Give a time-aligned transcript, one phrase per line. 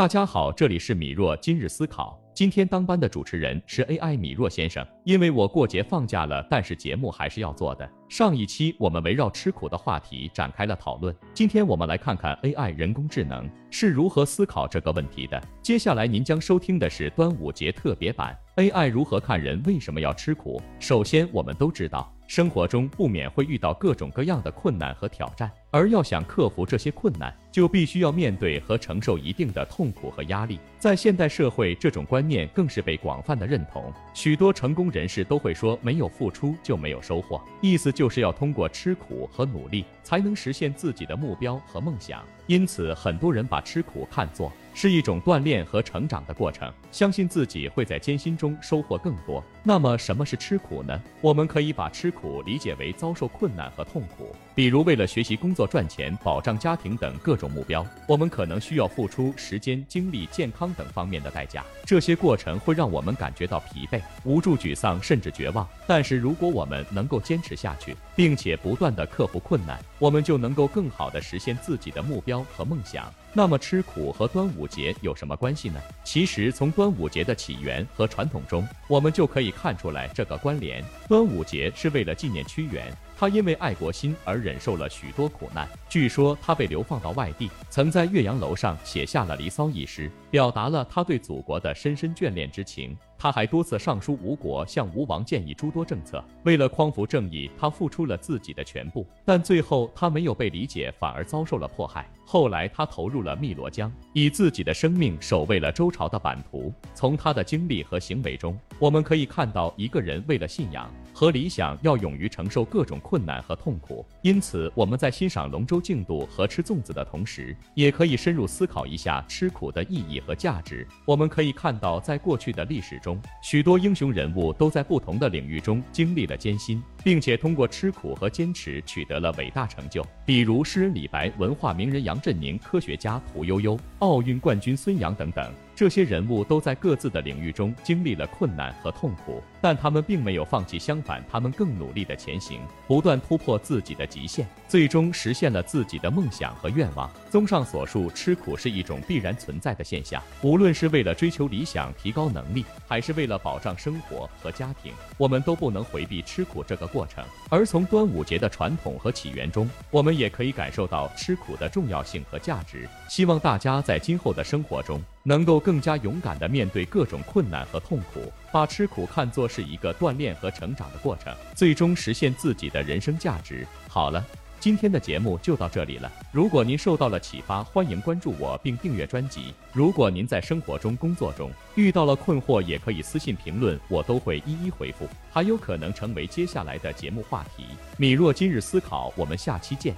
[0.00, 2.18] 大家好，这里是米若今日思考。
[2.32, 7.86] 今天当班的主持人是 AI 米若先生，因为我过节放假了，但是节目还是要做的。
[8.08, 15.38] 上一期我们围绕吃苦的话题展开了讨论，今天我们来看看 AI 人工智能是如何思考这个问题的。
[15.60, 20.62] 接下来您将收听的是端午节特别版，AI 如何看人为什么要吃苦？
[20.78, 22.10] 首先，我们都知道。
[22.26, 30.58] 生活中不免会遇到各种各样的困难和挑战，而要想克服这些困难，就必须要面对和承受一定的痛苦和压力。
[30.78, 33.92] 在现代社会，这种观念更是被广泛的认同。
[34.12, 42.22] 许多成功人士都会说：“没有付出就没有收获”，意思就是要通过吃苦和努力，才能实现自己的目标和梦想。
[42.46, 49.44] 因此，很多人把吃苦看作是一种锻炼和成长的过程，相信自己会在艰辛中收获更多。
[49.62, 51.00] 那么，什么是吃苦呢？
[51.20, 61.64] 我们可以把吃苦理解为遭受困难和痛苦，比如为了学习、工作、赚钱、保障家庭等各种目标，我们可能需要付出时间、精力、健康等方面的代价。
[61.84, 65.66] 这些过程会让我们感觉到疲惫、无助、沮丧，甚至绝望。
[65.86, 72.44] 但是，如果我们能够坚持下去，并且不断的克服困难，我们就能够更好的实现自己的目标。
[72.54, 75.80] 和梦想，那么吃苦和端午节有什么关系呢？
[76.04, 80.84] 其实从端午节的起源和传统中，我们就可以看出来这个关联。
[81.08, 82.94] 端午节是为了纪念屈原。
[83.16, 85.66] 他因为爱国心而忍受了许多苦难。
[85.88, 92.94] 据说他被流放到外地，曾在岳阳楼上写下了《离骚》一诗，表达了他对祖国的深深眷恋之情。
[93.20, 96.24] 他还多次上书吴国，向吴王建议诸多政策。
[96.44, 102.08] 为了匡扶正义，他付出了自己的全部，但最后他没有被理解，反而遭受了迫害。
[102.24, 106.72] 后来他投入了汨罗江，以自己的生命守卫了周朝的版图。
[106.94, 112.98] 从他的经历和行为中，我们可以看到一个人为了信仰和理想，要勇于承受各种。
[113.10, 120.86] 困难和痛苦，因此我们在欣赏龙舟竞渡和吃粽子的同时，也可以深入思考一下吃苦的意义和价值。
[121.04, 123.09] 我们可以看到，在过去的历史中
[123.42, 130.04] 许多英雄人物都在不同的领域中经历了艰辛，并且通过吃苦和坚持取得了伟大成就。
[130.26, 135.50] 比如诗人李白、文化名人杨振宁、科学家屠呦呦、奥运冠军孙杨等等。
[135.80, 147.10] 这些人物都在各自的领域中经历了困难和痛苦，但他们并没有放弃，相反，他们更努力的前行，不断突破自己的极限，最终实现了自己的梦想和愿望。
[147.30, 157.24] 综上所述，吃苦是一种必然存在的现象，无论是为了追求理想、提高能力，还是为了保障生活和家庭，我们都不能回避吃苦这个过程。
[157.48, 162.86] 而从端午节的传统和起源中，我们也可以感受到吃苦的重要性和价值。
[163.08, 165.02] 希望大家在今后的生活中。
[165.22, 173.66] 能够更加勇敢地面对各种困难和痛苦，把吃苦看作是一个锻炼和成长的过程，最终实现自己的人生价值。
[173.88, 174.24] 好了，
[174.58, 176.10] 今天的节目就到这里了。
[176.32, 179.52] 如果您受到了启发，欢迎关注我并订阅专辑。
[179.72, 187.64] 如果您在生活中、工作中遇到了困惑，也可以私信评论，我都会一一回复，还有可能成为接下来的节目话题。
[187.96, 189.94] 米若今日思考，我们下期见。